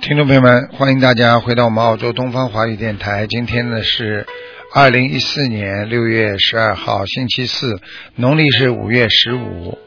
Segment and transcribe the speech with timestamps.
[0.00, 3.26] 听众朋友们，欢迎大家回到我们澳洲东方华语电台。
[3.26, 4.24] 今天呢是
[4.72, 7.80] 二零一四年六月十二号，星期四，
[8.14, 9.78] 农历是五月十五。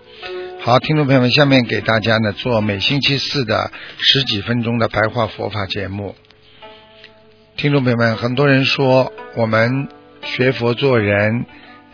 [0.60, 6.16] 好，听众朋友们，下面给大家呢做每星期四的十几分钟的白话佛法节目。
[7.56, 9.88] 听众朋友们，很多人说我们
[10.24, 11.46] 学佛做人，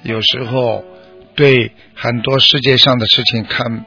[0.05, 0.85] 有时候
[1.33, 3.85] 对很多世界上的事情看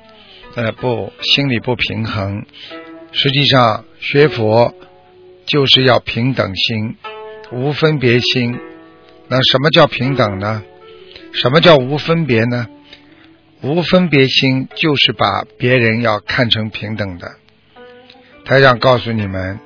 [0.56, 2.44] 呃不心里不平衡。
[3.12, 4.75] 实际上学佛
[5.47, 6.97] 就是要平等心，
[7.52, 8.58] 无分别心。
[9.28, 10.64] 那什么叫平等呢？
[11.33, 12.66] 什么叫无分别呢？
[13.62, 17.28] 无分别心就是把别人要看成平等的。
[18.44, 19.60] 台长告诉你们，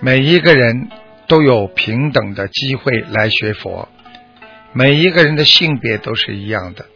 [0.00, 0.88] 每一个人
[1.28, 3.88] 都有平等的机会来学佛，
[4.72, 6.86] 每一个人的性别都是一样的，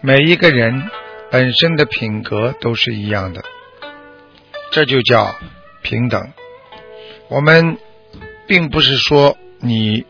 [0.00, 0.90] 每一个人
[1.30, 3.44] 本身的品格都是一样的，
[4.70, 5.34] 这就叫
[5.82, 6.32] 平等。
[7.28, 7.76] 我们
[8.46, 10.06] 并不是说你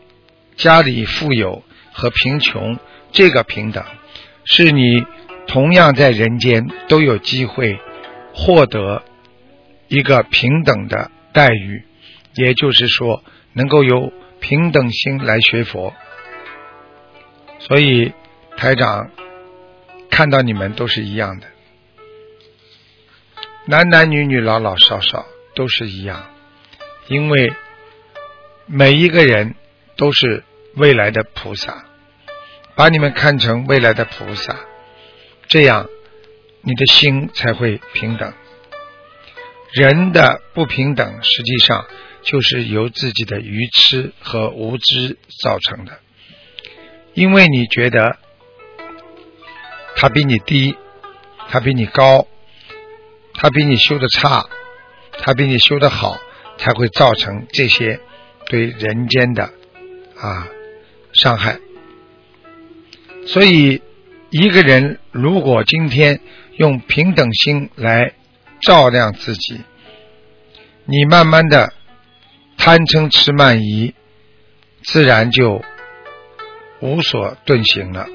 [0.55, 2.77] 家里富有和贫穷
[3.11, 3.83] 这个平等。
[4.45, 5.05] 是你
[5.45, 7.77] 同样在人间都有机会
[8.33, 9.03] 获得
[9.87, 11.83] 一个平等的待遇，
[12.33, 15.93] 也就是说，能够有平等心来学佛。
[17.59, 18.13] 所以
[18.57, 19.11] 台长
[20.09, 21.47] 看到你们都是一样的，
[23.65, 25.25] 男男女女、老老少少
[25.55, 26.29] 都是一样，
[27.07, 27.53] 因为
[28.65, 29.55] 每一个人
[29.95, 30.43] 都是
[30.75, 31.85] 未来的菩萨。
[32.75, 34.55] 把你们看成未来的菩萨，
[35.49, 35.89] 这样
[36.61, 38.31] 你的心才会平等。
[39.73, 41.85] 人的不平等，实际上
[42.21, 45.99] 就是由自己的愚痴和无知造成的。
[47.19, 48.17] 因为你觉得
[49.97, 50.77] 他比你低，
[51.49, 52.25] 他比你高，
[53.33, 54.45] 他比你修的差，
[55.17, 56.17] 他比你修的好，
[56.57, 57.99] 才会造成这些
[58.45, 59.51] 对人间的
[60.17, 60.47] 啊
[61.11, 61.59] 伤害。
[63.27, 63.81] 所以，
[64.29, 66.21] 一个人如果今天
[66.55, 68.13] 用平等心来
[68.61, 69.59] 照亮自己，
[70.85, 71.73] 你慢慢的
[72.57, 73.93] 贪嗔痴慢疑，
[74.83, 75.61] 自然就
[76.81, 78.07] 无所遁形了。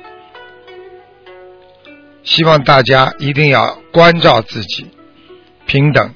[2.22, 4.90] 希望大家一定要关照自己，
[5.66, 6.14] 平等，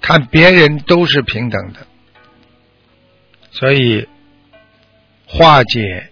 [0.00, 1.86] 看别人都是平等的。
[3.50, 4.08] 所以，
[5.26, 6.10] 化解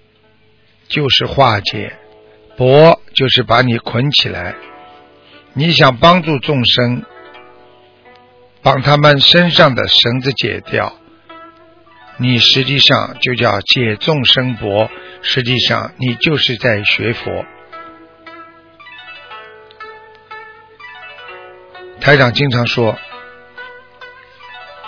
[0.88, 1.96] 就是化解。
[2.56, 4.56] 博就是把你捆起来，
[5.52, 7.04] 你想帮助众生，
[8.62, 10.92] 帮他们身上的绳子解掉，
[12.16, 14.90] 你实际上就叫解众生佛，
[15.22, 17.44] 实际上你就是在学佛。
[22.00, 22.96] 台长经常说，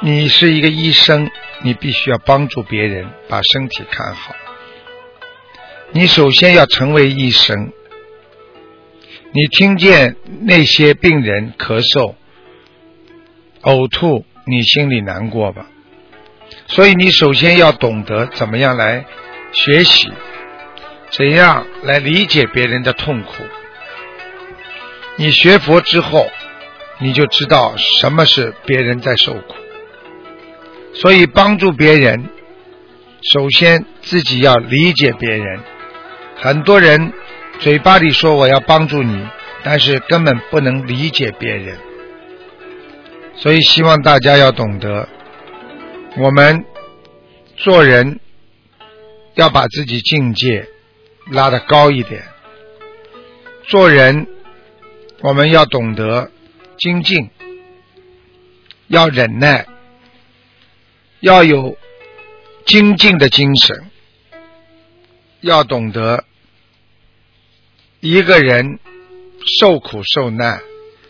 [0.00, 1.30] 你是一个医生，
[1.62, 4.34] 你必须要帮助别人把身体看好。
[5.92, 7.72] 你首先要成为医生。
[9.32, 12.14] 你听见那些病人咳嗽、
[13.62, 15.66] 呕吐，你心里难过吧？
[16.66, 19.04] 所以你首先要懂得怎么样来
[19.52, 20.12] 学习，
[21.10, 23.44] 怎样来理解别人的痛苦。
[25.16, 26.30] 你学佛之后，
[26.98, 29.54] 你就知道什么是别人在受苦。
[30.94, 32.28] 所以帮助别人，
[33.32, 35.60] 首先自己要理解别人。
[36.36, 37.12] 很多人
[37.58, 39.26] 嘴巴里说我要帮助你，
[39.62, 41.76] 但是根本不能理解别人，
[43.34, 45.08] 所以希望大家要懂得，
[46.16, 46.64] 我们
[47.56, 48.18] 做人
[49.34, 50.68] 要把自己境界
[51.30, 52.24] 拉得高一点。
[53.68, 54.26] 做人
[55.20, 56.30] 我们要懂得
[56.78, 57.30] 精进，
[58.88, 59.66] 要忍耐，
[61.20, 61.76] 要有
[62.64, 63.90] 精进的精神，
[65.40, 66.24] 要懂得。
[68.00, 68.78] 一个人
[69.60, 70.62] 受苦受难，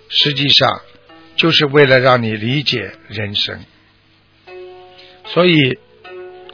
[0.09, 0.83] 实际上
[1.37, 3.65] 就是为了让你理解人生。
[5.27, 5.79] 所以，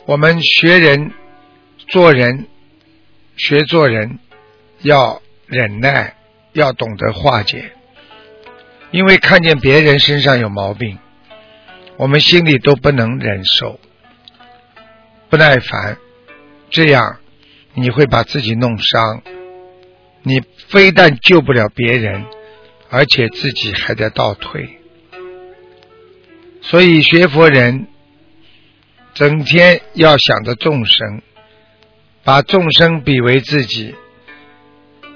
[0.04, 1.12] 我们学人、
[1.88, 2.46] 做人、
[3.36, 4.18] 学做人，
[4.80, 6.16] 要忍耐，
[6.52, 7.72] 要懂得化解。
[8.90, 10.98] 因为看见别人身上有毛病，
[11.96, 13.78] 我们心里都不能忍受，
[15.28, 15.98] 不耐烦，
[16.70, 17.18] 这样
[17.74, 19.22] 你会把自己弄伤。
[20.22, 22.24] 你非但救不了别人，
[22.90, 24.80] 而且自己还在倒退。
[26.62, 27.86] 所以学佛人
[29.14, 31.22] 整天要想着众生，
[32.26, 33.94] 把众生比为自己，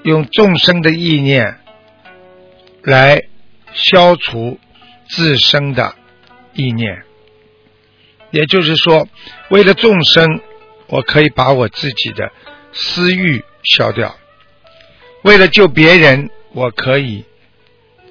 [0.01, 1.59] 用众生的意念
[2.81, 3.21] 来。
[3.73, 4.59] 消除
[5.07, 5.95] 自身的
[6.53, 7.03] 意念，
[8.29, 9.07] 也就是说，
[9.49, 10.41] 为了众生，
[10.87, 12.33] 我可以把我自己的
[12.73, 14.17] 私欲消掉；
[15.23, 17.23] 为了救别人，我可以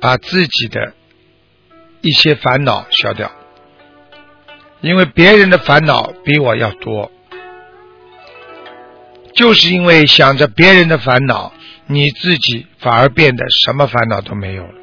[0.01, 0.95] 把自己的
[2.01, 3.31] 一些烦恼消掉。
[4.81, 7.13] 因为别人的烦恼比我要多，
[9.41, 11.51] 就是因为想着别人的烦恼，
[11.87, 14.75] 你自己反而变得什么烦恼都没有了。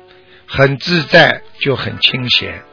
[0.48, 2.63] 很自在，就很清闲，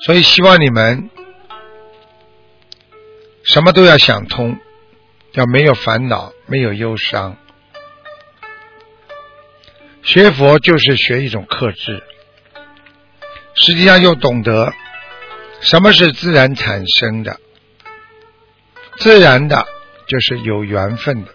[0.00, 1.08] 所以希望你们
[3.44, 4.58] 什么都要想通，
[5.32, 7.38] 要没有烦恼，没有忧伤。
[10.02, 12.02] 学佛就是学一种克制，
[13.54, 14.74] 实际上又懂得
[15.62, 17.40] 什么是自然产生的，
[18.98, 19.66] 自然的
[20.06, 21.30] 就是有缘分的，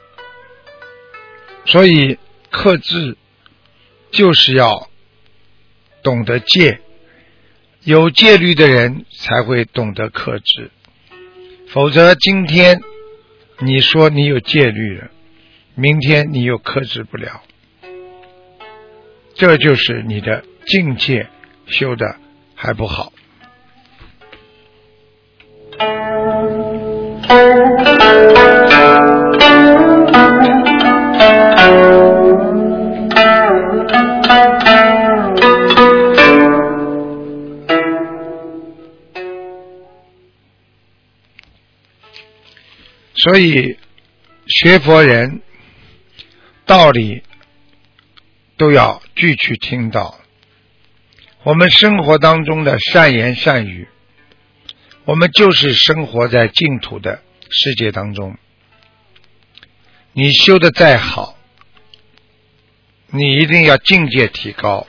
[1.65, 2.18] 所以
[2.50, 3.18] 克制。
[4.09, 4.89] 就是要
[6.01, 6.80] 懂得戒，
[7.83, 10.71] 有戒律的人才会懂得克制，
[11.68, 12.81] 否则今天
[13.60, 15.12] 你说你有戒律了，
[15.75, 17.44] 明天你又克制不了，
[19.36, 21.27] 这就是你的境界
[21.68, 22.06] 修的
[22.56, 23.12] 还不好。
[43.27, 43.77] 所以，
[44.47, 45.41] 学佛人
[46.65, 47.24] 道理
[48.56, 50.18] 都要具去听到。
[51.44, 53.89] 我们生活当中的善言善语，
[55.03, 58.38] 我们就是生活在净土的世界当中。
[60.13, 61.38] 你修的再好，
[63.07, 64.88] 你一定要境界提高，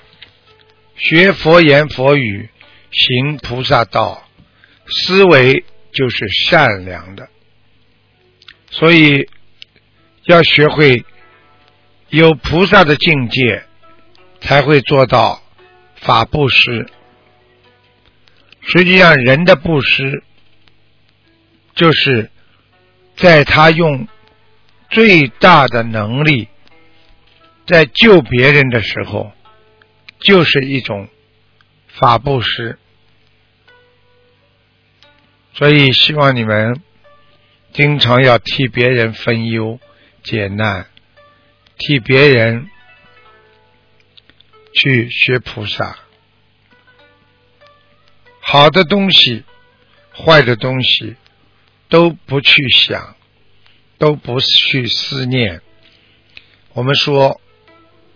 [0.95, 2.51] 学佛言佛语，
[2.93, 4.29] 行菩萨道，
[4.87, 7.29] 思维就是善良的。
[8.79, 9.29] 所以
[10.23, 11.05] 要学会
[12.11, 13.65] 有菩萨的境界，
[14.41, 15.43] 才会做到
[15.97, 16.87] 法布施。
[18.61, 20.23] 实际上，人的布施
[21.75, 22.31] 就是
[23.17, 24.07] 在他用
[24.91, 26.47] 最大的能力
[27.67, 29.33] 在救别人的时候，
[30.21, 31.09] 就是一种
[31.89, 32.79] 法布施。
[35.53, 36.81] 所以，希望你们。
[37.79, 39.79] 经常要替别人分忧
[40.25, 40.89] 解难，
[41.77, 42.69] 替别人
[44.75, 45.97] 去学菩萨。
[48.41, 49.45] 好的东西、
[50.13, 51.15] 坏的东西
[51.89, 53.15] 都不去想，
[53.97, 55.63] 都不去思念。
[56.73, 57.41] 我们说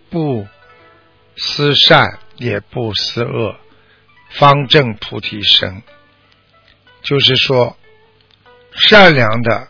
[0.09, 0.45] 不
[1.37, 3.57] 思善，也不思恶，
[4.29, 5.83] 方正菩提生。
[7.01, 7.77] 就是说。
[8.75, 9.67] 善良的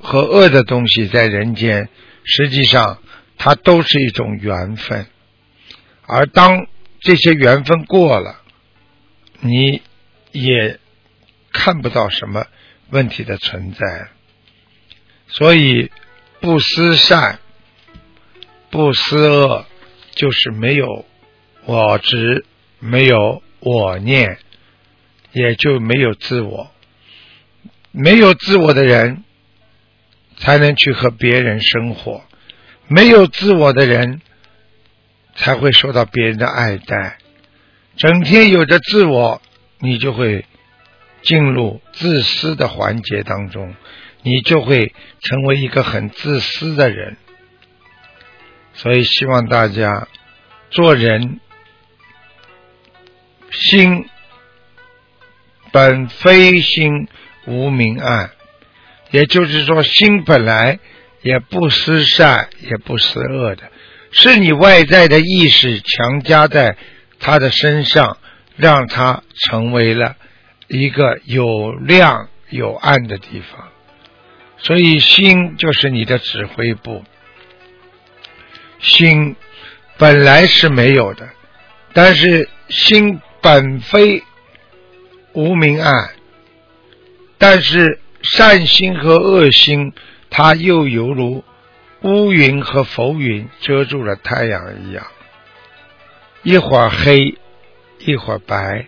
[0.00, 1.88] 和恶的东西在人间，
[2.24, 2.98] 实际上
[3.36, 5.06] 它都是一种缘分。
[6.06, 6.66] 而当
[7.00, 8.40] 这些缘分过了，
[9.40, 9.82] 你
[10.32, 10.78] 也
[11.52, 12.46] 看不到什么
[12.90, 14.08] 问题的存在。
[15.28, 15.90] 所以
[16.40, 17.40] 不思善、
[18.70, 19.66] 不思恶，
[20.14, 21.04] 就是没有
[21.66, 22.46] 我执，
[22.78, 24.38] 没有我念，
[25.32, 26.70] 也就没有自我。
[27.90, 29.24] 没有自我的人，
[30.36, 32.22] 才能去和别人生活；
[32.86, 34.20] 没有自我的人，
[35.34, 37.18] 才会受到别人的爱戴。
[37.96, 39.42] 整天有着自我，
[39.80, 40.44] 你就会
[41.22, 43.74] 进入自私的环节当中，
[44.22, 47.16] 你就会成为一个很自私的人。
[48.74, 50.06] 所以，希望大家
[50.70, 51.40] 做人
[53.50, 54.08] 心
[55.72, 57.08] 本非心。
[57.48, 58.30] 无明暗，
[59.10, 60.78] 也就是说，心本来
[61.22, 63.70] 也不思善，也不思恶的，
[64.10, 66.76] 是你外在的意识强加在
[67.18, 68.18] 他的身上，
[68.56, 70.16] 让他成为了
[70.68, 73.68] 一个有亮有暗的地方。
[74.58, 77.02] 所以心就是你的指挥部。
[78.80, 79.36] 心
[79.96, 81.28] 本来是没有的，
[81.92, 84.22] 但是心本非
[85.32, 86.10] 无明暗，
[87.38, 89.92] 但是善心和恶心，
[90.28, 91.44] 它又犹如
[92.02, 95.06] 乌云和浮云遮住了太阳一样，
[96.42, 97.38] 一会儿黑，
[98.00, 98.86] 一会儿白，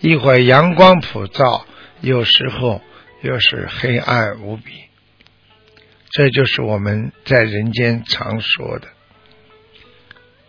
[0.00, 1.66] 一会儿阳光普照，
[2.00, 2.82] 有时候
[3.20, 4.72] 又是黑暗无比。
[6.10, 8.88] 这就是我们在人间常说的。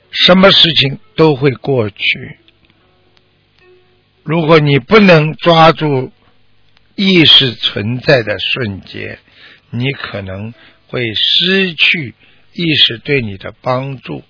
[0.10, 2.38] 什么事情都会过去。
[4.24, 6.12] 如果你不能抓住
[6.95, 9.19] 意识存在的瞬间，
[9.69, 10.53] 你可能
[10.88, 12.13] 会失去
[12.53, 14.24] 意识对你的帮助，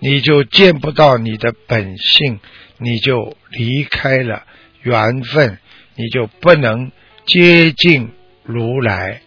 [0.00, 2.40] 你就见不到你的本性，
[2.78, 4.44] 你就离开了
[4.82, 5.58] 缘分，
[5.94, 6.90] 你就不能
[7.24, 8.10] 接近
[8.42, 9.22] 如来，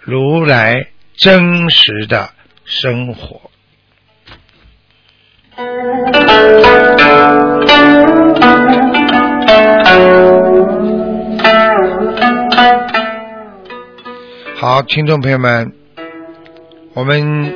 [0.00, 2.32] 如来真实的
[2.64, 3.50] 生活。
[14.66, 15.74] 好，听众朋友们，
[16.94, 17.54] 我们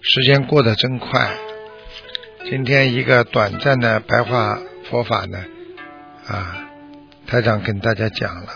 [0.00, 1.36] 时间过得真快。
[2.48, 5.38] 今天一个短暂的白话佛法呢，
[6.26, 6.66] 啊，
[7.26, 8.48] 台长跟大家讲了。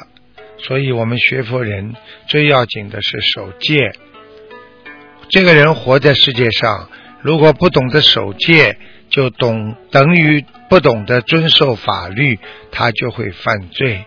[0.56, 1.94] 所以我们学佛人
[2.26, 3.92] 最要紧的是守戒。
[5.28, 6.88] 这个人活在世界上。
[7.20, 8.78] 如果不懂得守戒，
[9.10, 12.38] 就懂等于不懂得遵守法律，
[12.70, 14.06] 他就会犯罪。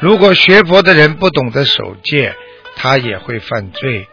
[0.00, 2.34] 如果学佛的人不懂得守戒，
[2.76, 4.06] 他也会犯罪，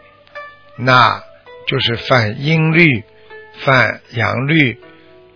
[0.76, 1.22] 那
[1.66, 3.04] 就是犯阴律、
[3.58, 4.78] 犯阳律，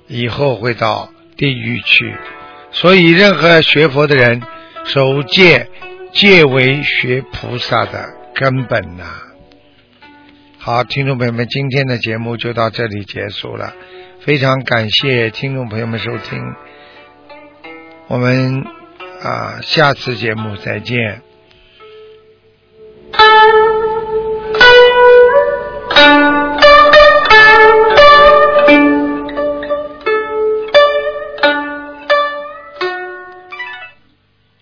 [0.09, 2.14] 以后会到地狱去。
[2.73, 4.42] 所以，任何学佛的人
[4.85, 5.69] 守戒，
[6.12, 9.04] 戒为学菩萨的根本呐。
[10.59, 13.73] 好，听众朋友们，今天的节目就到这里结束了。
[14.21, 16.42] 非常感谢听众朋友们收听，
[18.09, 18.64] 我们
[19.23, 21.23] 啊，下次节目再见。